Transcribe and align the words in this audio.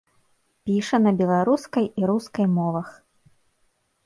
Піша 0.69 0.99
на 1.03 1.11
беларускай 1.19 1.85
і 2.03 2.09
рускай 2.13 2.45
мовах. 2.57 2.89